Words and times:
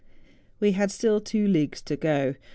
We 0.59 0.71
had 0.71 0.89
still 0.89 1.21
two 1.21 1.47
leagues 1.47 1.79
to 1.83 1.95
go. 1.95 2.33